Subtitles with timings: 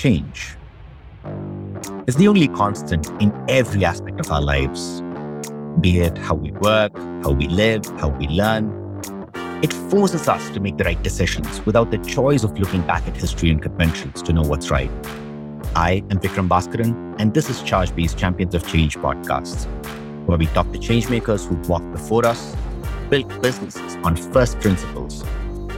[0.00, 0.56] change
[2.06, 5.02] is the only constant in every aspect of our lives,
[5.82, 8.64] be it how we work, how we live, how we learn.
[9.62, 13.14] It forces us to make the right decisions without the choice of looking back at
[13.14, 14.90] history and conventions to know what's right.
[15.76, 19.66] I am Vikram Bhaskaran, and this is Chargebee's Champions of Change podcast,
[20.26, 22.56] where we talk to changemakers who walked before us,
[23.10, 25.22] built businesses on first principles,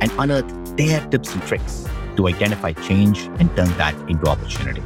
[0.01, 4.83] and unearth their tips and tricks to identify change and turn that into opportunity.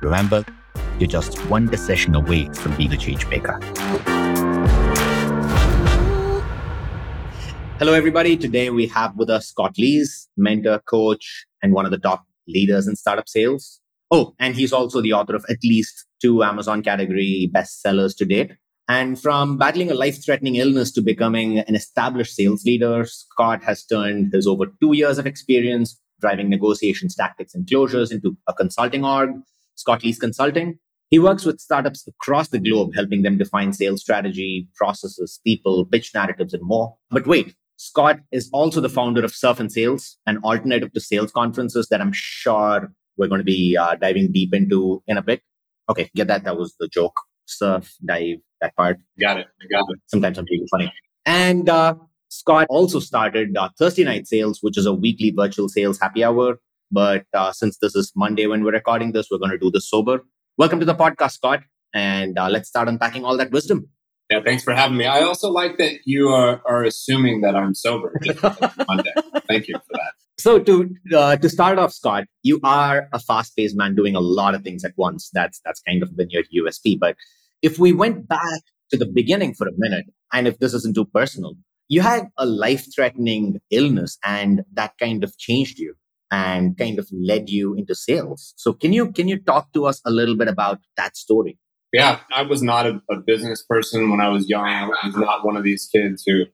[0.00, 0.44] Remember,
[0.98, 3.58] you're just one decision away from being a change maker.
[7.78, 8.36] Hello, everybody.
[8.36, 12.86] Today we have with us Scott Leese, mentor, coach, and one of the top leaders
[12.86, 13.80] in startup sales.
[14.10, 18.52] Oh, and he's also the author of at least two Amazon category bestsellers to date.
[18.86, 23.84] And from battling a life threatening illness to becoming an established sales leader, Scott has
[23.84, 29.04] turned his over two years of experience driving negotiations, tactics, and closures into a consulting
[29.04, 29.30] org,
[29.74, 30.78] Scott Leese Consulting.
[31.10, 36.12] He works with startups across the globe, helping them define sales strategy, processes, people, pitch
[36.14, 36.96] narratives, and more.
[37.10, 41.30] But wait, Scott is also the founder of Surf and Sales, an alternative to sales
[41.30, 45.42] conferences that I'm sure we're going to be uh, diving deep into in a bit.
[45.90, 46.44] Okay, get that.
[46.44, 47.20] That was the joke.
[47.44, 48.96] Surf, dive, that part.
[49.20, 49.46] Got it.
[49.70, 50.00] Got it.
[50.06, 50.90] Sometimes I'm taking funny.
[51.26, 51.96] And uh,
[52.34, 56.58] Scott also started uh, Thursday Night Sales, which is a weekly virtual sales happy hour.
[56.90, 59.88] But uh, since this is Monday when we're recording this, we're going to do this
[59.88, 60.24] sober.
[60.58, 61.62] Welcome to the podcast, Scott.
[61.94, 63.88] And uh, let's start unpacking all that wisdom.
[64.30, 65.04] Yeah, thanks for having me.
[65.04, 68.12] I also like that you are, are assuming that I'm sober
[68.88, 69.12] Monday.
[69.46, 70.12] Thank you for that.
[70.36, 74.56] So to uh, to start off, Scott, you are a fast-paced man doing a lot
[74.56, 75.30] of things at once.
[75.32, 76.98] That's that's kind of been your USP.
[76.98, 77.14] But
[77.62, 81.04] if we went back to the beginning for a minute, and if this isn't too
[81.04, 81.54] personal,
[81.88, 85.94] you had a life threatening illness and that kind of changed you
[86.30, 88.54] and kind of led you into sales.
[88.56, 91.58] So can you can you talk to us a little bit about that story?
[91.92, 94.66] Yeah, I was not a, a business person when I was young.
[94.66, 96.44] I was not one of these kids who,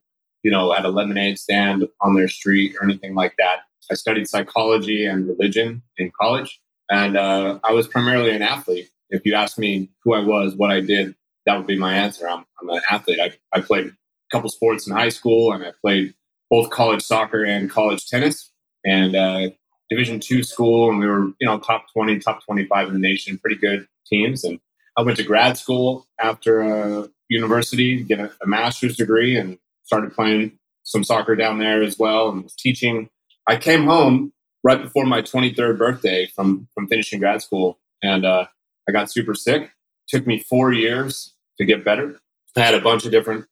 [0.43, 3.61] you know, had a lemonade stand on their street or anything like that.
[3.91, 6.61] I studied psychology and religion in college,
[6.91, 8.91] and uh, I was primarily an athlete.
[9.09, 11.15] If you ask me who I was, what I did,
[11.47, 12.29] that would be my answer.
[12.29, 13.19] I'm, I'm an athlete.
[13.19, 13.93] I, I played
[14.31, 16.15] couple sports in high school, and I played
[16.49, 18.51] both college soccer and college tennis,
[18.85, 19.51] and uh,
[19.89, 23.01] Division two school, and we were you know top twenty, top twenty five in the
[23.01, 24.45] nation, pretty good teams.
[24.45, 24.61] And
[24.97, 30.15] I went to grad school after uh, university, get a, a master's degree, and started
[30.15, 33.09] playing some soccer down there as well, and was teaching.
[33.49, 38.47] I came home right before my 23rd birthday from from finishing grad school, and uh,
[38.89, 39.71] I got super sick.
[40.09, 42.21] Took me four years to get better.
[42.57, 43.47] I had a bunch of different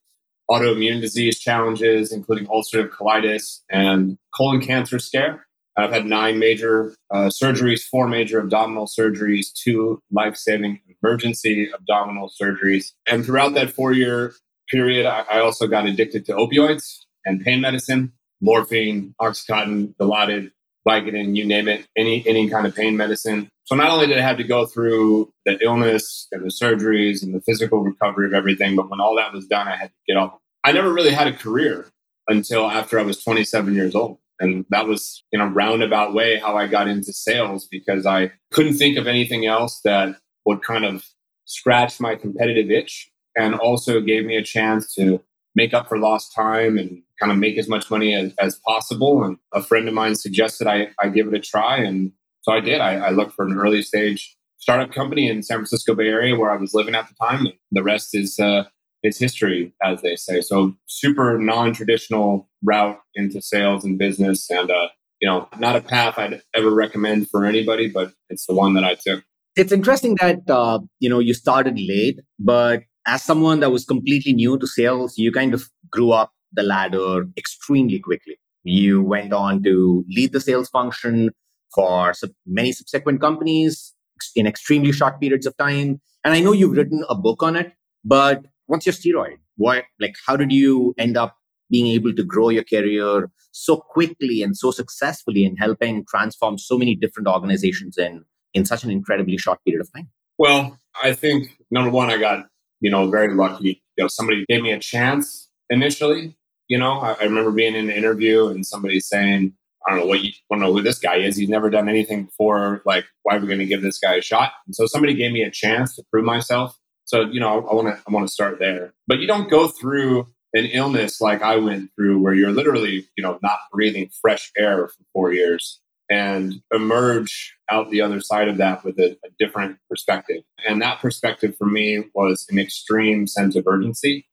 [0.49, 5.45] autoimmune disease challenges, including ulcerative colitis and colon cancer scare.
[5.77, 12.31] I've had nine major uh, surgeries, four major abdominal surgeries, two life saving emergency abdominal
[12.41, 12.91] surgeries.
[13.07, 14.33] And throughout that four year
[14.69, 18.11] period, I, I, also got addicted to opioids and pain medicine,
[18.41, 20.51] morphine, Oxycontin, Dilaudid,
[20.87, 23.49] Vicodin, you name it, any, any kind of pain medicine.
[23.65, 27.33] So not only did I have to go through the illness and the surgeries and
[27.33, 30.17] the physical recovery of everything, but when all that was done, I had to get
[30.17, 30.37] off.
[30.63, 31.87] I never really had a career
[32.27, 34.17] until after I was 27 years old.
[34.39, 38.75] And that was in a roundabout way how I got into sales because I couldn't
[38.75, 40.15] think of anything else that
[40.45, 41.05] would kind of
[41.45, 45.21] scratch my competitive itch and also gave me a chance to
[45.55, 49.23] make up for lost time and kind of make as much money as, as possible.
[49.23, 51.77] And a friend of mine suggested I, I give it a try.
[51.77, 52.11] And
[52.41, 52.81] so I did.
[52.81, 56.51] I, I, looked for an early stage startup company in San Francisco Bay Area where
[56.51, 57.47] I was living at the time.
[57.47, 58.63] And the rest is uh,
[59.03, 60.41] is history, as they say.
[60.41, 64.89] So super non traditional route into sales and business, and uh,
[65.21, 68.83] you know, not a path I'd ever recommend for anybody, but it's the one that
[68.83, 69.23] I took.
[69.55, 74.33] It's interesting that uh, you know you started late, but as someone that was completely
[74.33, 78.37] new to sales, you kind of grew up the ladder extremely quickly.
[78.63, 81.31] You went on to lead the sales function
[81.73, 82.13] for
[82.45, 83.95] many subsequent companies
[84.35, 86.01] in extremely short periods of time.
[86.23, 87.73] And I know you've written a book on it,
[88.03, 89.37] but what's your steroid?
[89.55, 91.35] What, like, how did you end up
[91.71, 96.77] being able to grow your career so quickly and so successfully in helping transform so
[96.77, 98.23] many different organizations in,
[98.53, 100.09] in such an incredibly short period of time?
[100.37, 102.45] Well, I think number one, I got,
[102.81, 103.81] you know, very lucky.
[103.97, 106.35] You know, somebody gave me a chance initially.
[106.67, 109.53] You know, I, I remember being in an interview and somebody saying,
[109.87, 111.35] I don't know what you to know who this guy is.
[111.35, 112.81] He's never done anything before.
[112.85, 114.51] Like, why are we going to give this guy a shot?
[114.65, 116.77] And so somebody gave me a chance to prove myself.
[117.05, 118.93] So you know, I want to I want to start there.
[119.07, 123.23] But you don't go through an illness like I went through, where you're literally you
[123.23, 125.81] know not breathing fresh air for four years.
[126.09, 130.41] And emerge out the other side of that with a, a, different perspective.
[130.67, 134.27] And that perspective for me was an extreme sense of urgency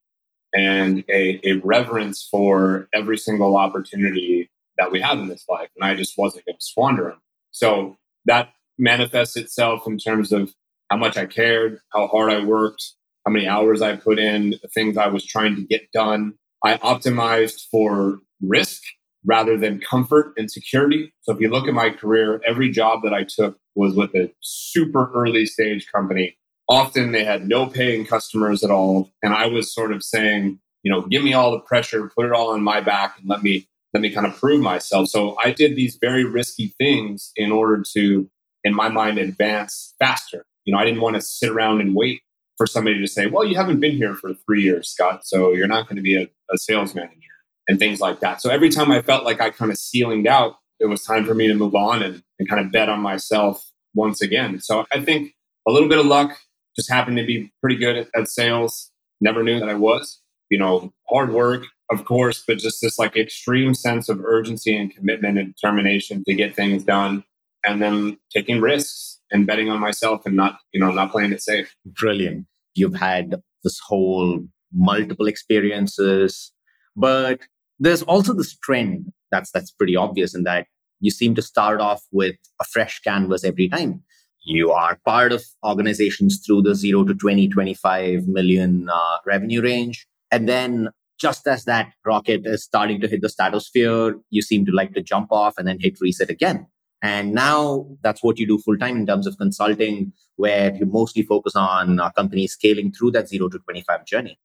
[0.54, 5.68] and a, a reverence for every single opportunity that we have in this life.
[5.76, 7.20] And I just wasn't going to squander them.
[7.50, 10.54] So that manifests itself in terms of
[10.90, 12.92] how much I cared, how hard I worked,
[13.26, 16.34] how many hours I put in, the things I was trying to get done.
[16.64, 18.82] I optimized for risk
[19.26, 21.12] rather than comfort and security.
[21.22, 24.32] So if you look at my career, every job that I took was with a
[24.40, 26.38] super early stage company.
[26.68, 29.10] Often they had no paying customers at all.
[29.22, 32.32] And I was sort of saying, you know, give me all the pressure, put it
[32.32, 35.08] all on my back and let me let me kind of prove myself.
[35.08, 38.28] So I did these very risky things in order to,
[38.62, 40.44] in my mind, advance faster.
[40.64, 42.20] You know, I didn't want to sit around and wait
[42.58, 45.66] for somebody to say, well, you haven't been here for three years, Scott, so you're
[45.66, 47.35] not going to be a, a sales manager
[47.68, 48.40] and things like that.
[48.40, 51.34] So every time I felt like I kind of ceilinged out, it was time for
[51.34, 53.64] me to move on and, and kind of bet on myself
[53.94, 54.60] once again.
[54.60, 55.32] So I think
[55.66, 56.38] a little bit of luck
[56.76, 58.90] just happened to be pretty good at, at sales.
[59.20, 60.20] Never knew that I was.
[60.50, 64.94] You know, hard work, of course, but just this like extreme sense of urgency and
[64.94, 67.24] commitment and determination to get things done.
[67.64, 71.42] And then taking risks and betting on myself and not, you know, not playing it
[71.42, 71.74] safe.
[71.84, 72.46] Brilliant.
[72.76, 76.52] You've had this whole multiple experiences,
[76.94, 77.40] but
[77.78, 80.66] there's also this trend that's that's pretty obvious in that
[81.00, 84.02] you seem to start off with a fresh canvas every time.
[84.44, 90.06] You are part of organizations through the 0 to 20 25 million uh, revenue range.
[90.30, 94.72] And then just as that rocket is starting to hit the stratosphere you seem to
[94.72, 96.66] like to jump off and then hit reset again.
[97.02, 101.22] And now that's what you do full time in terms of consulting where you mostly
[101.22, 104.38] focus on uh, companies scaling through that 0 to 25 journey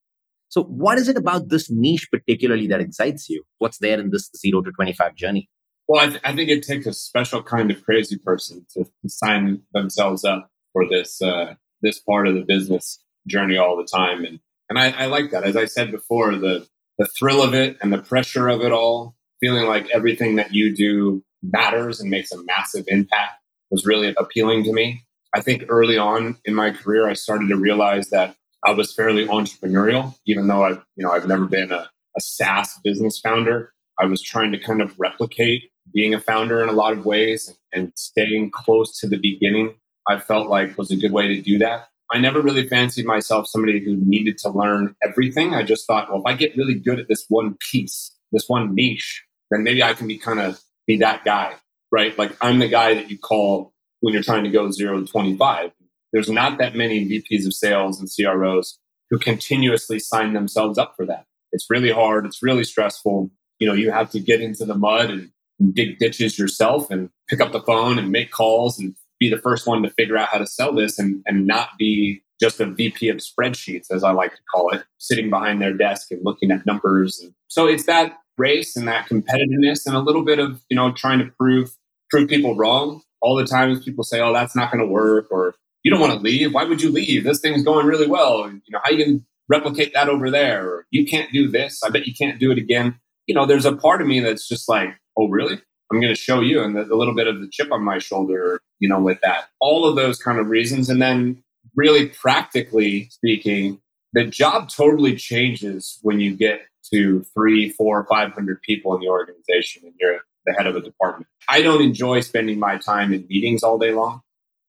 [0.51, 3.41] so, what is it about this niche particularly that excites you?
[3.59, 5.49] What's there in this zero to 25 journey?
[5.87, 9.09] Well, I, th- I think it takes a special kind of crazy person to, to
[9.09, 14.25] sign themselves up for this uh, this part of the business journey all the time,
[14.25, 14.39] and
[14.69, 15.45] and I, I like that.
[15.45, 19.15] As I said before, the the thrill of it and the pressure of it all,
[19.39, 23.39] feeling like everything that you do matters and makes a massive impact,
[23.69, 25.05] was really appealing to me.
[25.33, 29.25] I think early on in my career, I started to realize that I was fairly
[29.25, 33.73] entrepreneurial, even though I've, you know, I've never been a, a SaaS business founder.
[33.99, 37.55] I was trying to kind of replicate being a founder in a lot of ways
[37.73, 39.75] and staying close to the beginning.
[40.07, 41.87] I felt like was a good way to do that.
[42.11, 45.53] I never really fancied myself somebody who needed to learn everything.
[45.55, 48.75] I just thought, well, if I get really good at this one piece, this one
[48.75, 51.55] niche, then maybe I can be kind of be that guy,
[51.91, 52.17] right?
[52.17, 55.71] Like I'm the guy that you call when you're trying to go zero to 25
[56.11, 58.79] there's not that many VPs of sales and CROs
[59.09, 61.25] who continuously sign themselves up for that.
[61.51, 62.25] It's really hard.
[62.25, 63.29] It's really stressful.
[63.59, 65.31] You know, you have to get into the mud and
[65.73, 69.67] dig ditches yourself and pick up the phone and make calls and be the first
[69.67, 73.09] one to figure out how to sell this and, and not be just a VP
[73.09, 76.65] of spreadsheets, as I like to call it, sitting behind their desk and looking at
[76.65, 77.19] numbers.
[77.21, 80.91] And so it's that race and that competitiveness and a little bit of, you know,
[80.91, 81.75] trying to prove
[82.09, 83.01] prove people wrong.
[83.21, 86.13] All the times people say, oh, that's not going to work or you don't want
[86.13, 86.53] to leave.
[86.53, 87.23] Why would you leave?
[87.23, 88.49] This thing's going really well.
[88.49, 90.67] You know, how you can replicate that over there?
[90.67, 91.81] Or you can't do this.
[91.83, 92.99] I bet you can't do it again.
[93.27, 95.61] You know, there's a part of me that's just like, oh, really?
[95.91, 98.61] I'm going to show you, and a little bit of the chip on my shoulder,
[98.79, 99.49] you know, with that.
[99.59, 101.43] All of those kind of reasons, and then
[101.75, 103.81] really practically speaking,
[104.13, 106.61] the job totally changes when you get
[106.93, 110.81] to three, four, five hundred people in the organization, and you're the head of a
[110.81, 111.27] department.
[111.49, 114.21] I don't enjoy spending my time in meetings all day long.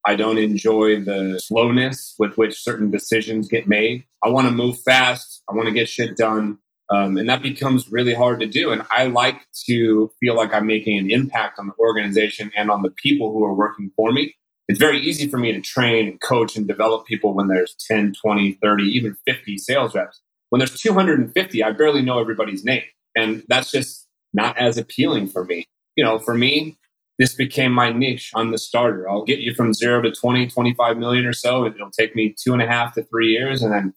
[0.04, 4.04] I don't enjoy the slowness with which certain decisions get made.
[4.22, 5.42] I want to move fast.
[5.48, 6.58] I want to get shit done.
[6.90, 8.70] Um, and that becomes really hard to do.
[8.70, 12.82] And I like to feel like I'm making an impact on the organization and on
[12.82, 14.34] the people who are working for me.
[14.68, 18.14] It's very easy for me to train and coach and develop people when there's 10,
[18.20, 20.20] 20, 30, even 50 sales reps.
[20.50, 22.82] When there's 250, I barely know everybody's name.
[23.16, 25.66] And that's just not as appealing for me.
[25.96, 26.78] You know, for me,
[27.18, 28.30] this became my niche.
[28.34, 29.08] I'm the starter.
[29.08, 31.64] I'll get you from zero to 20, 25 million or so.
[31.64, 33.94] And It'll take me two and a half to three years, and then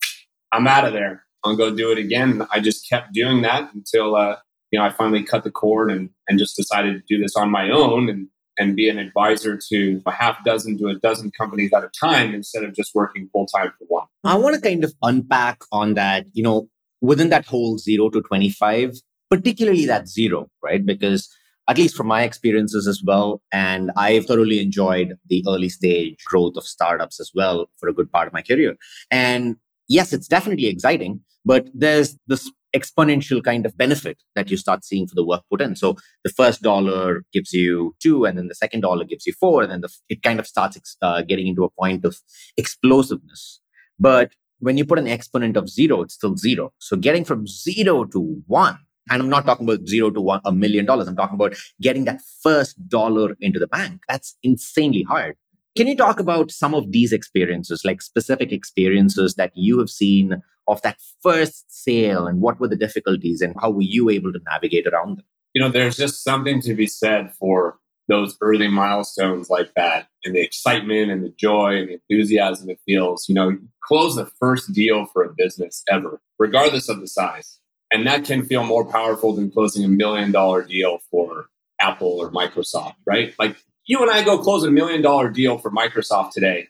[0.51, 1.23] I'm out of there.
[1.43, 2.45] I'll go do it again.
[2.51, 4.37] I just kept doing that until uh,
[4.71, 7.49] you know I finally cut the cord and and just decided to do this on
[7.51, 11.71] my own and and be an advisor to a half dozen to a dozen companies
[11.73, 14.07] at a time instead of just working full time for one.
[14.23, 16.25] I want to kind of unpack on that.
[16.33, 16.69] You know,
[17.01, 18.93] within that whole zero to twenty five,
[19.29, 20.83] particularly that zero, right?
[20.85, 21.29] Because
[21.67, 23.41] at least from my experiences as well.
[23.51, 28.11] And I've thoroughly enjoyed the early stage growth of startups as well for a good
[28.11, 28.75] part of my career.
[29.11, 29.57] And
[29.87, 35.07] yes, it's definitely exciting, but there's this exponential kind of benefit that you start seeing
[35.07, 35.75] for the work put in.
[35.75, 39.63] So the first dollar gives you two, and then the second dollar gives you four,
[39.63, 42.17] and then the, it kind of starts uh, getting into a point of
[42.57, 43.61] explosiveness.
[43.97, 46.73] But when you put an exponent of zero, it's still zero.
[46.79, 49.49] So getting from zero to one, and I'm not mm-hmm.
[49.49, 51.07] talking about zero to one, a million dollars.
[51.07, 54.01] I'm talking about getting that first dollar into the bank.
[54.07, 55.35] That's insanely hard.
[55.75, 60.41] Can you talk about some of these experiences, like specific experiences that you have seen
[60.67, 64.39] of that first sale and what were the difficulties and how were you able to
[64.49, 65.25] navigate around them?
[65.53, 70.35] You know, there's just something to be said for those early milestones like that and
[70.35, 73.27] the excitement and the joy and the enthusiasm it feels.
[73.27, 77.59] You know, close the first deal for a business ever, regardless of the size.
[77.95, 81.45] And that can feel more powerful than closing a million dollar deal for
[81.79, 83.33] Apple or Microsoft, right?
[83.39, 86.67] Like you and I go close a million dollar deal for Microsoft today.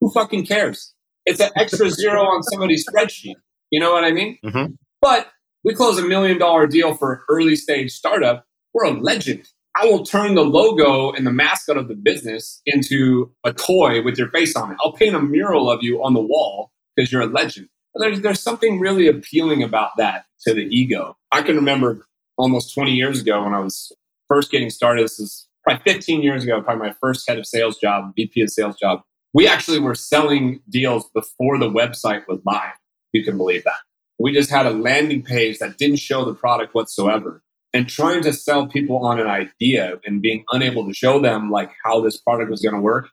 [0.00, 0.94] Who fucking cares?
[1.26, 3.34] It's an extra zero on somebody's spreadsheet.
[3.72, 4.38] You know what I mean?
[4.44, 4.74] Mm-hmm.
[5.00, 5.26] But
[5.64, 8.46] we close a million dollar deal for early stage startup.
[8.72, 9.48] We're a legend.
[9.74, 14.16] I will turn the logo and the mascot of the business into a toy with
[14.16, 14.76] your face on it.
[14.80, 17.68] I'll paint a mural of you on the wall because you're a legend.
[17.98, 21.16] There's, there's something really appealing about that to the ego.
[21.32, 23.92] I can remember almost 20 years ago when I was
[24.28, 25.04] first getting started.
[25.04, 28.50] This is probably 15 years ago, probably my first head of sales job, VP of
[28.50, 29.02] sales job.
[29.34, 32.74] We actually were selling deals before the website was live.
[33.12, 33.80] You can believe that.
[34.18, 37.42] We just had a landing page that didn't show the product whatsoever.
[37.74, 41.70] And trying to sell people on an idea and being unable to show them like
[41.84, 43.10] how this product was going to work,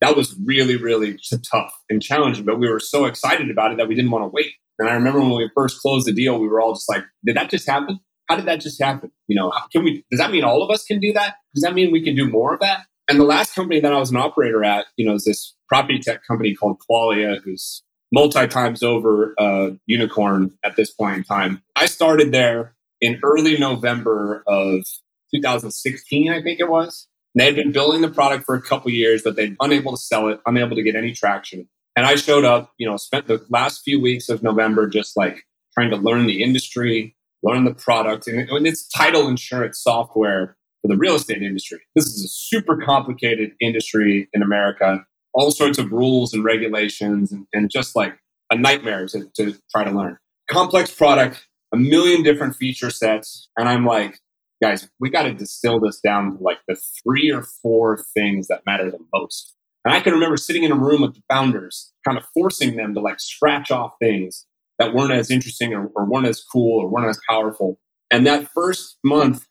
[0.00, 1.18] that was really, really
[1.50, 2.44] tough and challenging.
[2.44, 4.52] But we were so excited about it that we didn't want to wait.
[4.78, 7.36] And I remember when we first closed the deal, we were all just like, did
[7.36, 7.98] that just happen?
[8.28, 9.10] How did that just happen?
[9.26, 11.36] You know, can we, does that mean all of us can do that?
[11.54, 12.86] Does that mean we can do more of that?
[13.08, 15.98] And the last company that I was an operator at, you know, is this property
[15.98, 21.62] tech company called Qualia, who's multi times over a unicorn at this point in time.
[21.74, 24.84] I started there in early November of
[25.34, 27.08] 2016, I think it was.
[27.34, 30.28] They had been building the product for a couple years, but they'd unable to sell
[30.28, 31.68] it, unable to get any traction.
[31.96, 35.44] And I showed up, you know, spent the last few weeks of November just like
[35.74, 38.26] trying to learn the industry, learn the product.
[38.26, 41.80] And, it's title insurance software for the real estate industry.
[41.94, 45.04] This is a super complicated industry in America,
[45.34, 48.16] all sorts of rules and regulations, and, and just like
[48.50, 50.18] a nightmare to, to try to learn.
[50.48, 53.48] Complex product, a million different feature sets.
[53.56, 54.18] And I'm like,
[54.62, 58.66] guys, we got to distill this down to like the three or four things that
[58.66, 59.54] matter the most.
[59.84, 62.94] And I can remember sitting in a room with the founders, kind of forcing them
[62.94, 64.46] to like scratch off things
[64.78, 67.78] that weren't as interesting or, or weren't as cool or weren't as powerful.
[68.10, 69.46] And that first month,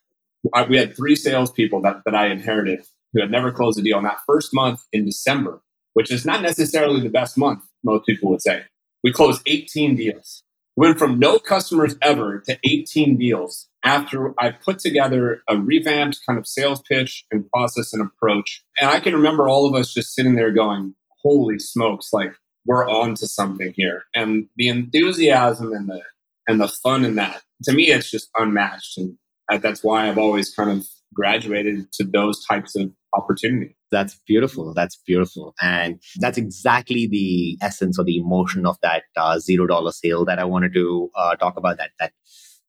[0.54, 3.98] I, we had three salespeople that, that I inherited who had never closed a deal.
[3.98, 5.62] And that first month in December,
[5.94, 8.64] which is not necessarily the best month, most people would say,
[9.04, 10.44] we closed 18 deals.
[10.78, 16.20] We went from no customers ever to 18 deals after I put together a revamped
[16.24, 18.64] kind of sales pitch and process and approach.
[18.80, 20.94] And I can remember all of us just sitting there going,
[21.24, 22.32] holy smokes, like
[22.68, 24.04] we're on to something here.
[24.14, 26.02] And the enthusiasm and the
[26.48, 29.00] and the fun in that, to me, it's just unmatched.
[29.00, 29.18] And
[29.52, 33.76] uh, that's why I've always kind of graduated to those types of opportunities.
[33.92, 34.74] That's beautiful.
[34.74, 35.54] That's beautiful.
[35.62, 40.40] And that's exactly the essence or the emotion of that uh, zero dollar sale that
[40.40, 42.12] I wanted to uh, talk about that, that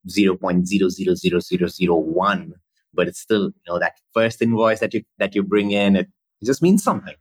[0.09, 2.53] 0.000001,
[2.95, 6.09] but it's still, you know, that first invoice that you, that you bring in, it
[6.45, 7.15] just means something.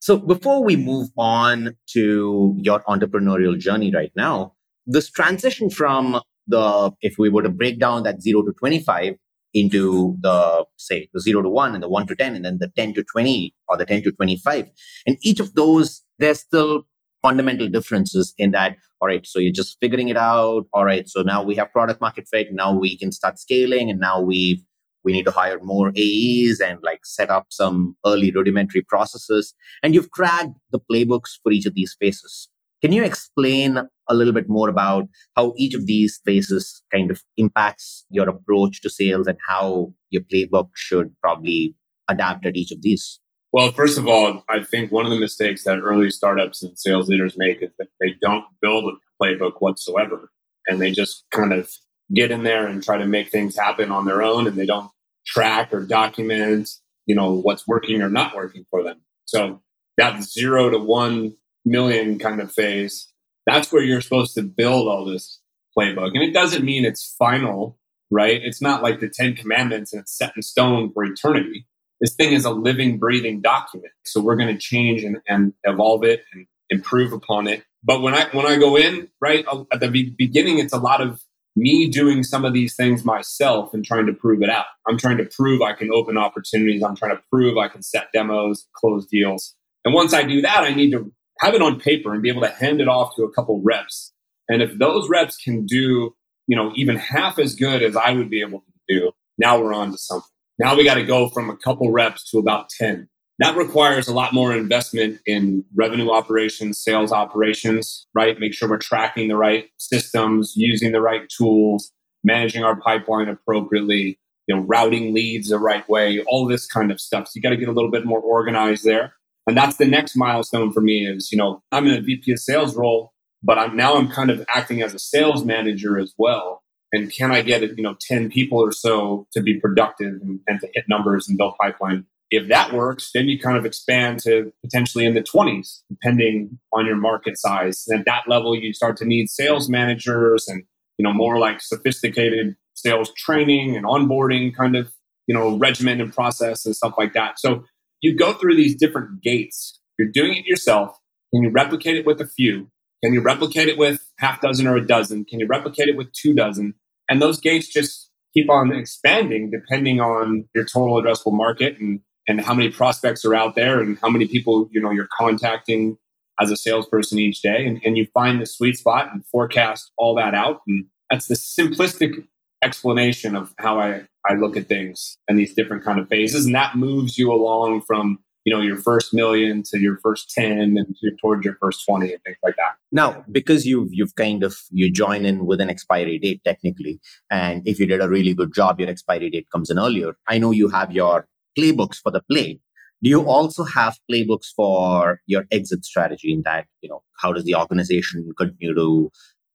[0.00, 4.54] So before we move on to your entrepreneurial journey right now,
[4.86, 9.16] this transition from the, if we were to break down that zero to 25
[9.60, 12.68] into the, say, the zero to one and the one to 10, and then the
[12.76, 14.68] 10 to 20 or the 10 to 25.
[15.06, 16.84] And each of those, there's still
[17.22, 18.76] fundamental differences in that.
[19.00, 20.66] All right, so you're just figuring it out.
[20.72, 22.48] All right, so now we have product market fit.
[22.52, 24.62] Now we can start scaling, and now we've
[25.04, 29.54] we need to hire more AEs and like set up some early rudimentary processes.
[29.82, 32.48] And you've cracked the playbooks for each of these phases.
[32.82, 37.22] Can you explain a little bit more about how each of these phases kind of
[37.36, 41.74] impacts your approach to sales and how your playbook should probably
[42.08, 43.20] adapt at each of these?
[43.52, 47.08] Well, first of all, I think one of the mistakes that early startups and sales
[47.08, 50.30] leaders make is that they don't build a playbook whatsoever.
[50.66, 51.70] And they just kind of
[52.14, 54.90] get in there and try to make things happen on their own and they don't
[55.26, 56.68] track or document,
[57.06, 59.00] you know, what's working or not working for them.
[59.24, 59.62] So
[59.96, 61.34] that zero to one
[61.64, 63.08] million kind of phase,
[63.48, 65.40] that's where you're supposed to build all this
[65.76, 66.10] playbook.
[66.14, 67.78] And it doesn't mean it's final,
[68.10, 68.40] right?
[68.42, 71.66] It's not like the 10 commandments and it's set in stone for eternity.
[72.00, 73.92] This thing is a living, breathing document.
[74.04, 77.64] So we're going to change and, and evolve it and improve upon it.
[77.82, 81.00] But when I when I go in, right uh, at the beginning, it's a lot
[81.00, 81.22] of
[81.56, 84.66] me doing some of these things myself and trying to prove it out.
[84.86, 86.82] I'm trying to prove I can open opportunities.
[86.82, 89.54] I'm trying to prove I can set demos, close deals.
[89.84, 92.42] And once I do that, I need to have it on paper and be able
[92.42, 94.12] to hand it off to a couple reps.
[94.48, 96.14] And if those reps can do,
[96.46, 99.74] you know, even half as good as I would be able to do, now we're
[99.74, 100.28] on to something.
[100.58, 103.08] Now we got to go from a couple reps to about 10.
[103.38, 108.38] That requires a lot more investment in revenue operations, sales operations, right?
[108.40, 111.92] Make sure we're tracking the right systems, using the right tools,
[112.24, 114.18] managing our pipeline appropriately,
[114.48, 117.28] you know, routing leads the right way, all this kind of stuff.
[117.28, 119.14] So you got to get a little bit more organized there.
[119.48, 122.38] And that's the next milestone for me is, you know, I'm in a VP of
[122.38, 126.62] sales role, but I'm now I'm kind of acting as a sales manager as well.
[126.92, 130.60] And can I get, you know, 10 people or so to be productive and, and
[130.60, 132.04] to hit numbers and build pipeline?
[132.30, 136.84] If that works, then you kind of expand to potentially in the 20s, depending on
[136.84, 137.84] your market size.
[137.88, 140.64] And at that level, you start to need sales managers and,
[140.98, 144.92] you know, more like sophisticated sales training and onboarding kind of,
[145.26, 147.38] you know, regimen and process and stuff like that.
[147.38, 147.64] So
[148.00, 149.78] you go through these different gates.
[149.98, 150.96] You're doing it yourself.
[151.32, 152.70] Can you replicate it with a few?
[153.02, 155.24] Can you replicate it with half dozen or a dozen?
[155.24, 156.74] Can you replicate it with two dozen?
[157.08, 162.42] And those gates just keep on expanding depending on your total addressable market and and
[162.42, 165.96] how many prospects are out there and how many people you know you're contacting
[166.40, 170.14] as a salesperson each day and, and you find the sweet spot and forecast all
[170.14, 172.26] that out and that's the simplistic
[172.62, 176.54] explanation of how I, I look at things and these different kind of phases and
[176.54, 180.96] that moves you along from you know your first million to your first 10 and
[181.00, 184.56] to, towards your first 20 and things like that now because you've you've kind of
[184.70, 188.54] you join in with an expiry date technically and if you did a really good
[188.54, 191.26] job your expiry date comes in earlier i know you have your
[191.58, 192.60] playbooks for the play.
[193.02, 197.44] Do you also have playbooks for your exit strategy in that, you know, how does
[197.44, 199.10] the organization continue to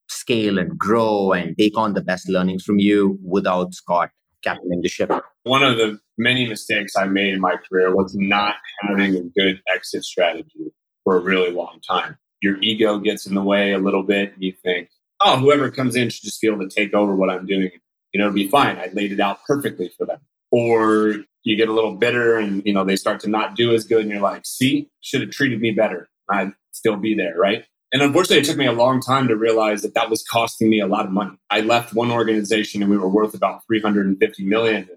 [0.08, 4.12] scale and grow and take on the best learnings from you without Scott
[4.44, 5.12] captaining the ship?
[5.44, 9.62] One of the many mistakes I made in my career was not having a good
[9.74, 10.72] exit strategy
[11.04, 12.18] for a really long time.
[12.42, 14.89] Your ego gets in the way a little bit and you think,
[15.24, 17.72] oh, whoever comes in should just be able to take over what I'm doing.
[18.13, 18.78] You know, it'll be fine.
[18.78, 20.20] I laid it out perfectly for them.
[20.52, 23.86] Or you get a little bitter and you know they start to not do as
[23.86, 27.65] good and you're like see should have treated me better i'd still be there right
[27.93, 30.79] and unfortunately it took me a long time to realize that that was costing me
[30.79, 34.89] a lot of money i left one organization and we were worth about 350 million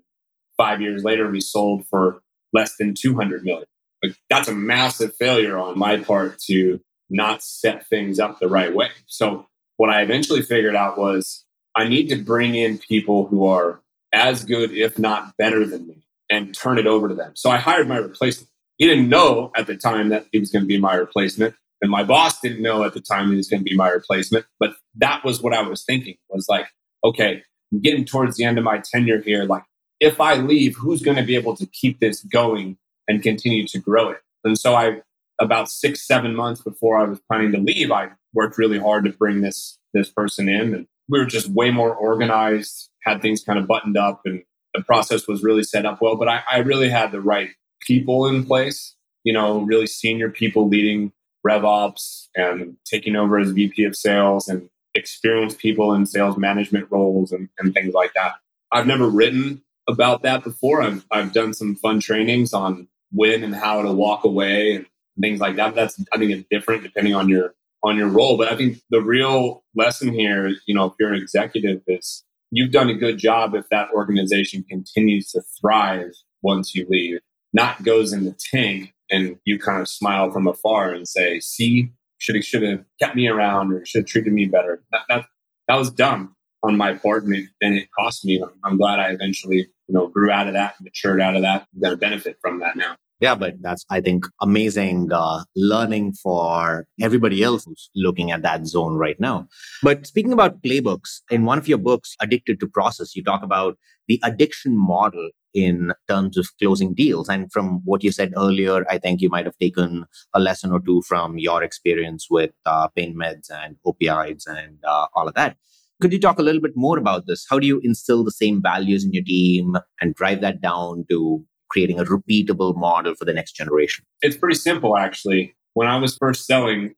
[0.56, 2.20] five years later we sold for
[2.52, 3.66] less than 200 million
[4.02, 8.74] like that's a massive failure on my part to not set things up the right
[8.74, 11.44] way so what i eventually figured out was
[11.76, 13.80] i need to bring in people who are
[14.12, 17.32] as good if not better than me and turn it over to them.
[17.34, 18.50] So I hired my replacement.
[18.78, 21.54] He didn't know at the time that he was going to be my replacement.
[21.82, 24.46] And my boss didn't know at the time he was going to be my replacement.
[24.58, 26.66] But that was what I was thinking was like,
[27.04, 29.44] okay, I'm getting towards the end of my tenure here.
[29.44, 29.64] Like,
[30.00, 33.78] if I leave, who's going to be able to keep this going and continue to
[33.78, 34.18] grow it?
[34.44, 35.02] And so I,
[35.40, 39.10] about six, seven months before I was planning to leave, I worked really hard to
[39.10, 40.74] bring this, this person in.
[40.74, 44.42] And we were just way more organized, had things kind of buttoned up and
[44.76, 48.26] the process was really set up well, but I, I really had the right people
[48.26, 51.12] in place, you know, really senior people leading
[51.46, 57.32] RevOps and taking over as VP of sales and experienced people in sales management roles
[57.32, 58.34] and, and things like that.
[58.72, 60.82] I've never written about that before.
[60.82, 64.86] I've, I've done some fun trainings on when and how to walk away and
[65.20, 65.74] things like that.
[65.74, 68.36] That's, I think it's different depending on your, on your role.
[68.36, 72.72] But I think the real lesson here, you know, if you're an executive is you've
[72.72, 77.20] done a good job if that organization continues to thrive once you leave,
[77.52, 81.90] not goes in the tank and you kind of smile from afar and say, see,
[82.18, 84.82] should have, should have kept me around or should have treated me better.
[84.92, 85.26] That, that,
[85.68, 88.42] that was dumb on my part and it, and it cost me.
[88.64, 91.80] I'm glad I eventually, you know, grew out of that, matured out of that, I'm
[91.80, 92.96] going benefit from that now.
[93.18, 98.66] Yeah, but that's, I think, amazing uh, learning for everybody else who's looking at that
[98.66, 99.48] zone right now.
[99.82, 103.78] But speaking about playbooks, in one of your books, Addicted to Process, you talk about
[104.06, 107.30] the addiction model in terms of closing deals.
[107.30, 110.80] And from what you said earlier, I think you might have taken a lesson or
[110.80, 115.56] two from your experience with uh, pain meds and opioids and uh, all of that.
[116.02, 117.46] Could you talk a little bit more about this?
[117.48, 121.42] How do you instill the same values in your team and drive that down to
[121.68, 124.04] creating a repeatable model for the next generation?
[124.22, 125.54] It's pretty simple, actually.
[125.74, 126.94] When I was first selling,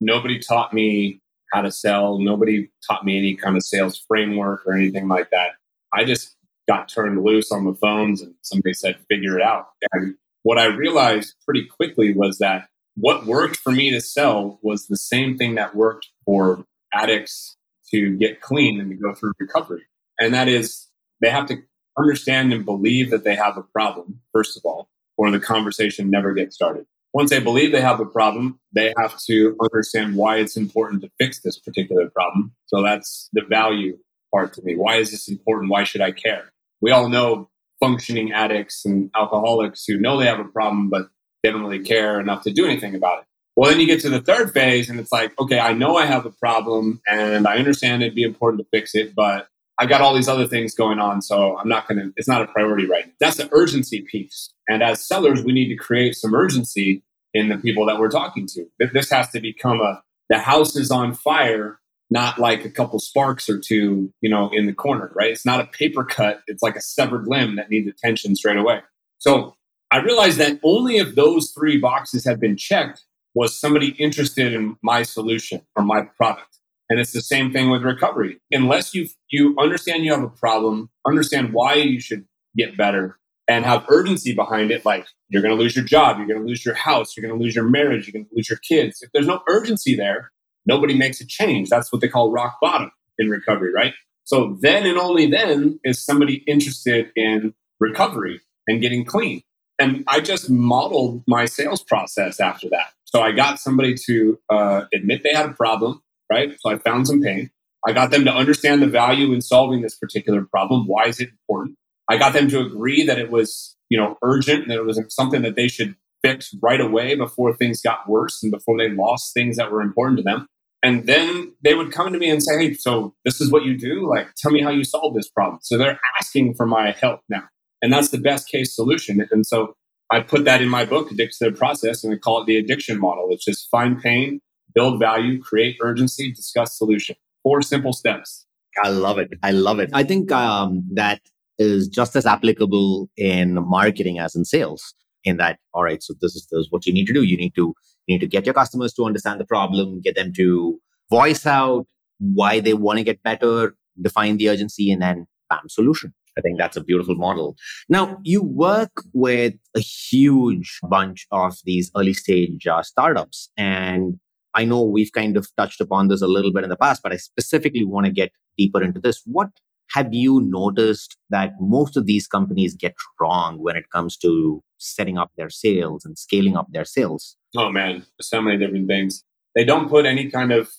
[0.00, 1.20] nobody taught me
[1.52, 2.18] how to sell.
[2.18, 5.50] Nobody taught me any kind of sales framework or anything like that.
[5.92, 6.34] I just
[6.68, 9.66] got turned loose on the phones and somebody said, figure it out.
[9.92, 14.86] And what I realized pretty quickly was that what worked for me to sell was
[14.86, 17.56] the same thing that worked for addicts
[17.92, 19.82] to get clean and to go through recovery.
[20.20, 20.88] And that is
[21.20, 21.56] they have to
[21.98, 26.32] understand and believe that they have a problem, first of all, or the conversation never
[26.32, 26.86] gets started.
[27.14, 31.10] Once they believe they have a problem, they have to understand why it's important to
[31.18, 32.54] fix this particular problem.
[32.66, 33.98] So that's the value
[34.32, 34.76] part to me.
[34.76, 35.70] Why is this important?
[35.70, 36.52] Why should I care?
[36.80, 37.50] We all know
[37.80, 41.10] functioning addicts and alcoholics who know they have a problem, but
[41.42, 43.24] they don't really care enough to do anything about it.
[43.56, 46.06] Well, then you get to the third phase and it's like, okay, I know I
[46.06, 50.00] have a problem and I understand it'd be important to fix it, but I got
[50.00, 52.86] all these other things going on, so I'm not going to, it's not a priority
[52.86, 53.12] right now.
[53.20, 54.52] That's the urgency piece.
[54.68, 57.02] And as sellers, we need to create some urgency
[57.34, 58.66] in the people that we're talking to.
[58.92, 61.80] This has to become a, the house is on fire,
[62.10, 65.30] not like a couple sparks or two, you know, in the corner, right?
[65.30, 66.42] It's not a paper cut.
[66.46, 68.80] It's like a severed limb that needs attention straight away.
[69.18, 69.56] So
[69.90, 73.04] I realized that only if those three boxes had been checked
[73.34, 76.58] was somebody interested in my solution or my product.
[76.92, 78.38] And it's the same thing with recovery.
[78.50, 83.64] Unless you you understand you have a problem, understand why you should get better, and
[83.64, 86.66] have urgency behind it, like you're going to lose your job, you're going to lose
[86.66, 88.98] your house, you're going to lose your marriage, you're going to lose your kids.
[89.00, 90.32] If there's no urgency there,
[90.66, 91.70] nobody makes a change.
[91.70, 93.94] That's what they call rock bottom in recovery, right?
[94.24, 99.40] So then and only then is somebody interested in recovery and getting clean.
[99.78, 102.92] And I just modeled my sales process after that.
[103.06, 106.02] So I got somebody to uh, admit they had a problem,
[106.32, 106.56] right?
[106.60, 107.50] So I found some pain.
[107.86, 110.86] I got them to understand the value in solving this particular problem.
[110.86, 111.76] Why is it important?
[112.08, 115.00] I got them to agree that it was, you know, urgent and that it was
[115.08, 119.34] something that they should fix right away before things got worse and before they lost
[119.34, 120.46] things that were important to them.
[120.82, 123.76] And then they would come to me and say, Hey, so this is what you
[123.76, 124.08] do?
[124.08, 125.58] Like, tell me how you solve this problem.
[125.62, 127.44] So they're asking for my help now.
[127.82, 129.26] And that's the best case solution.
[129.30, 129.74] And so
[130.10, 132.58] I put that in my book, Addicted to the Process, and we call it the
[132.58, 133.28] addiction model.
[133.30, 134.40] It's just find pain,
[134.74, 137.16] build value, create urgency, discuss solution.
[137.42, 138.46] Four simple steps.
[138.82, 139.30] I love it.
[139.42, 139.90] I love it.
[139.92, 141.20] I think um, that
[141.58, 144.94] is just as applicable in marketing as in sales.
[145.24, 147.22] In that, all right, so this is, this is what you need to do.
[147.22, 147.74] You need to
[148.06, 150.80] you need to get your customers to understand the problem, get them to
[151.10, 151.86] voice out
[152.18, 156.12] why they want to get better, define the urgency, and then bam, solution.
[156.36, 157.56] I think that's a beautiful model.
[157.88, 164.18] Now, you work with a huge bunch of these early stage uh, startups, and
[164.54, 167.12] I know we've kind of touched upon this a little bit in the past, but
[167.12, 169.22] I specifically want to get deeper into this.
[169.24, 169.48] What
[169.92, 175.18] have you noticed that most of these companies get wrong when it comes to setting
[175.18, 177.36] up their sales and scaling up their sales?
[177.56, 179.24] Oh man, so many different things.
[179.54, 180.70] They don't put any kind of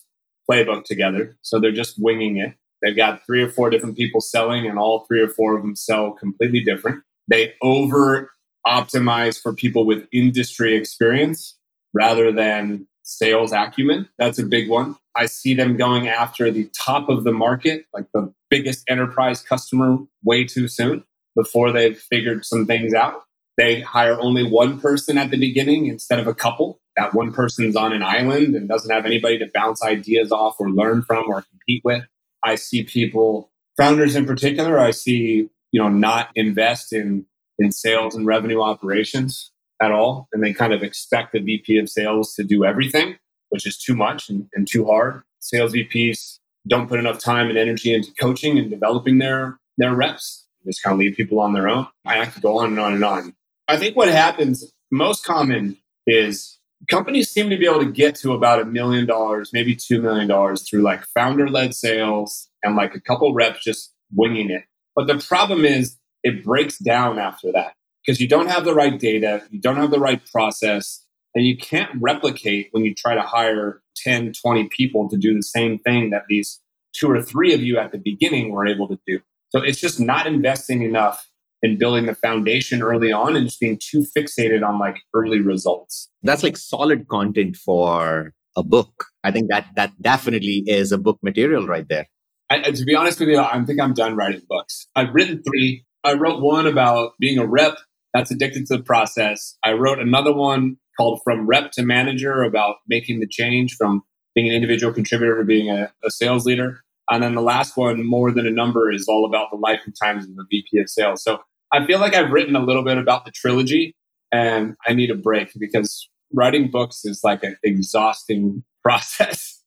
[0.49, 2.55] playbook together, so they're just winging it.
[2.81, 5.75] They've got three or four different people selling, and all three or four of them
[5.75, 7.03] sell completely different.
[7.27, 8.31] They over
[8.67, 11.57] optimize for people with industry experience
[11.93, 14.09] rather than sales acumen.
[14.17, 14.95] That's a big one.
[15.15, 19.97] I see them going after the top of the market, like the biggest enterprise customer,
[20.23, 21.03] way too soon
[21.35, 23.21] before they've figured some things out.
[23.57, 26.79] They hire only one person at the beginning instead of a couple.
[26.95, 30.69] That one person's on an island and doesn't have anybody to bounce ideas off or
[30.69, 32.03] learn from or compete with.
[32.43, 37.25] I see people, founders in particular, I see, you know, not invest in
[37.59, 40.27] in sales and revenue operations at all.
[40.31, 43.17] And they kind of expect the VP of sales to do everything,
[43.49, 45.23] which is too much and, and too hard.
[45.39, 50.45] Sales VPs don't put enough time and energy into coaching and developing their, their reps.
[50.63, 51.87] They just kind of leave people on their own.
[52.05, 53.35] I have to go on and on and on.
[53.67, 56.59] I think what happens most common is
[56.89, 60.27] companies seem to be able to get to about a million dollars, maybe two million
[60.27, 64.63] dollars through like founder led sales and like a couple reps just winging it.
[64.95, 67.73] But the problem is it breaks down after that
[68.05, 71.57] because you don't have the right data, you don't have the right process, and you
[71.57, 76.09] can't replicate when you try to hire 10, 20 people to do the same thing
[76.11, 76.59] that these
[76.93, 79.19] two or three of you at the beginning were able to do.
[79.49, 81.27] So it's just not investing enough
[81.61, 86.09] in building the foundation early on and just being too fixated on like early results.
[86.21, 89.05] That's like solid content for a book.
[89.23, 92.07] I think that that definitely is a book material right there.
[92.49, 94.87] I, to be honest with you, I think I'm done writing books.
[94.95, 95.85] I've written three.
[96.03, 97.77] I wrote one about being a rep
[98.13, 99.57] that's addicted to the process.
[99.63, 104.03] I wrote another one called From Rep to Manager about making the change from
[104.35, 106.81] being an individual contributor to being a, a sales leader.
[107.09, 109.95] And then the last one, More Than a Number, is all about the life and
[110.01, 111.23] times of the VP of sales.
[111.23, 111.39] So
[111.71, 113.95] I feel like I've written a little bit about the trilogy
[114.31, 119.61] and I need a break because writing books is like an exhausting process.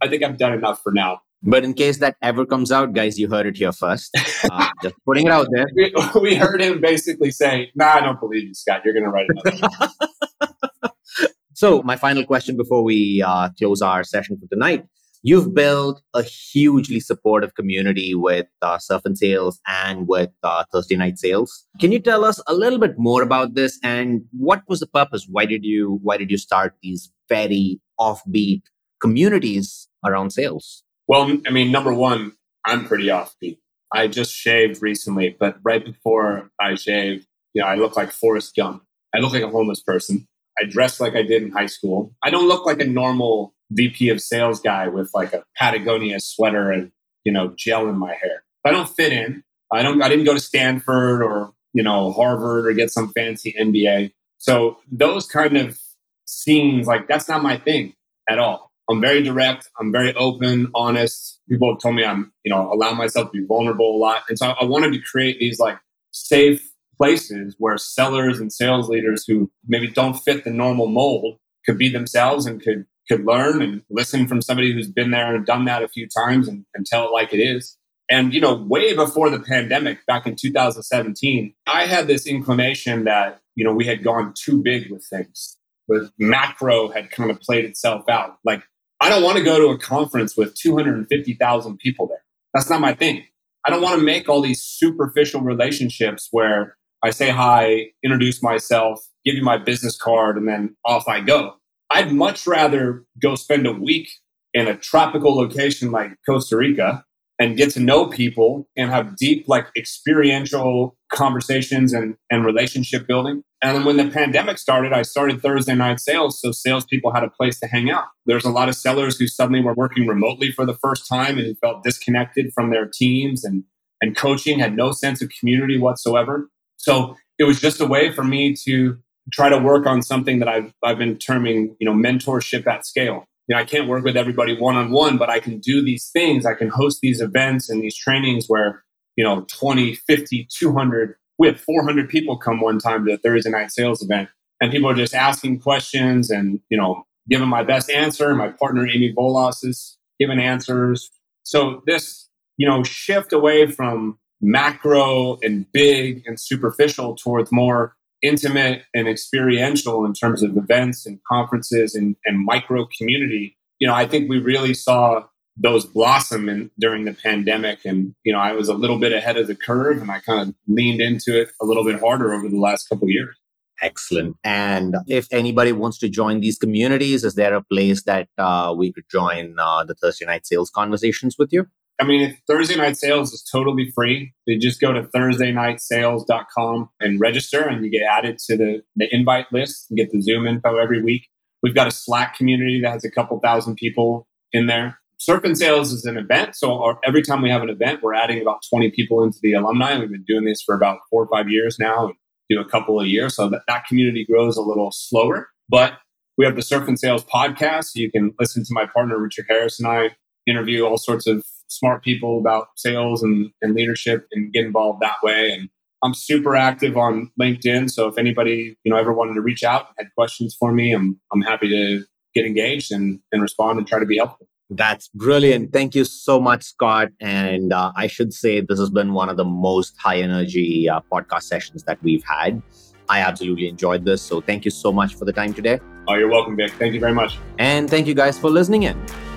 [0.00, 1.20] I think I've done enough for now.
[1.42, 4.16] But in case that ever comes out, guys, you heard it here first.
[4.50, 5.66] Uh, just putting it out there.
[5.76, 8.82] We, we, heard him basically saying, "Nah, I don't believe you, Scott.
[8.84, 10.90] You're going to write it."
[11.54, 14.84] so, my final question before we uh, close our session for tonight:
[15.24, 20.96] You've built a hugely supportive community with uh, Surf and Sales and with uh, Thursday
[20.96, 21.64] Night Sales.
[21.80, 25.28] Can you tell us a little bit more about this and what was the purpose?
[25.30, 28.62] Why did you why did you start these very offbeat
[29.00, 30.82] communities around sales?
[31.08, 32.32] Well, I mean, number one,
[32.64, 33.58] I'm pretty offbeat.
[33.92, 38.54] I just shaved recently, but right before I shaved, you know, I look like Forrest
[38.56, 38.82] Gump.
[39.14, 40.26] I look like a homeless person.
[40.58, 42.14] I dress like I did in high school.
[42.22, 46.70] I don't look like a normal VP of sales guy with like a Patagonia sweater
[46.70, 46.90] and,
[47.24, 48.44] you know, gel in my hair.
[48.64, 49.42] I don't fit in.
[49.72, 53.54] I don't, I didn't go to Stanford or, you know, Harvard or get some fancy
[53.58, 54.12] MBA.
[54.38, 55.78] So those kind of
[56.26, 57.94] scenes, like that's not my thing
[58.28, 58.71] at all.
[58.90, 59.70] I'm very direct.
[59.78, 61.40] I'm very open, honest.
[61.48, 64.24] People have told me I'm, you know, allow myself to be vulnerable a lot.
[64.28, 65.78] And so I wanted to create these like
[66.10, 71.78] safe places where sellers and sales leaders who maybe don't fit the normal mold could
[71.78, 75.64] be themselves and could could learn and listen from somebody who's been there and done
[75.64, 77.76] that a few times and, and tell it like it is.
[78.08, 83.40] And, you know, way before the pandemic, back in 2017, I had this inclination that,
[83.54, 85.56] you know, we had gone too big with things.
[85.88, 88.38] With macro had kind of played itself out.
[88.44, 88.62] Like,
[89.02, 92.22] I don't want to go to a conference with 250,000 people there.
[92.54, 93.24] That's not my thing.
[93.66, 99.00] I don't want to make all these superficial relationships where I say hi, introduce myself,
[99.24, 101.54] give you my business card, and then off I go.
[101.90, 104.08] I'd much rather go spend a week
[104.54, 107.04] in a tropical location like Costa Rica
[107.42, 113.42] and get to know people and have deep, like experiential conversations and, and relationship building.
[113.60, 116.40] And then when the pandemic started, I started Thursday night sales.
[116.40, 118.04] So salespeople had a place to hang out.
[118.26, 121.58] There's a lot of sellers who suddenly were working remotely for the first time and
[121.58, 123.64] felt disconnected from their teams and,
[124.00, 126.48] and coaching, had no sense of community whatsoever.
[126.76, 128.98] So it was just a way for me to
[129.32, 133.26] try to work on something that I've, I've been terming, you know, mentorship at scale.
[133.48, 136.08] You know, I can't work with everybody one on one, but I can do these
[136.12, 136.46] things.
[136.46, 138.84] I can host these events and these trainings where,
[139.16, 143.50] you know, 20, 50, 200, we had 400 people come one time to a Thursday
[143.50, 144.28] night sales event
[144.60, 148.32] and people are just asking questions and, you know, giving my best answer.
[148.34, 151.10] My partner, Amy Volas, is giving answers.
[151.42, 158.84] So this, you know, shift away from macro and big and superficial towards more intimate
[158.94, 164.06] and experiential in terms of events and conferences and, and micro community, you know, I
[164.06, 165.24] think we really saw
[165.56, 167.80] those blossom in, during the pandemic.
[167.84, 170.48] And, you know, I was a little bit ahead of the curve and I kind
[170.48, 173.36] of leaned into it a little bit harder over the last couple years.
[173.82, 174.36] Excellent.
[174.44, 178.92] And if anybody wants to join these communities, is there a place that uh, we
[178.92, 181.66] could join uh, the Thursday night sales conversations with you?
[182.02, 184.32] I mean, Thursday night sales is totally free.
[184.48, 189.46] They just go to thursdaynightsales.com and register, and you get added to the, the invite
[189.52, 191.28] list and get the Zoom info every week.
[191.62, 194.98] We've got a Slack community that has a couple thousand people in there.
[195.18, 196.56] Surf and Sales is an event.
[196.56, 199.96] So every time we have an event, we're adding about 20 people into the alumni.
[199.96, 202.14] We've been doing this for about four or five years now and
[202.50, 203.30] do a couple a year.
[203.30, 205.50] So that, that community grows a little slower.
[205.68, 205.92] But
[206.36, 207.90] we have the Surf and Sales podcast.
[207.94, 210.16] You can listen to my partner, Richard Harris, and I
[210.48, 215.16] interview all sorts of smart people about sales and, and leadership and get involved that
[215.22, 215.50] way.
[215.52, 215.68] And
[216.04, 217.90] I'm super active on LinkedIn.
[217.90, 220.92] So if anybody, you know, ever wanted to reach out, and had questions for me,
[220.92, 222.04] I'm, I'm happy to
[222.34, 224.48] get engaged and, and respond and try to be helpful.
[224.70, 225.72] That's brilliant.
[225.72, 227.08] Thank you so much, Scott.
[227.20, 231.00] And uh, I should say this has been one of the most high energy uh,
[231.12, 232.62] podcast sessions that we've had.
[233.08, 234.22] I absolutely enjoyed this.
[234.22, 235.78] So thank you so much for the time today.
[236.08, 236.72] Oh, you're welcome, Vic.
[236.72, 237.38] Thank you very much.
[237.58, 239.31] And thank you guys for listening in.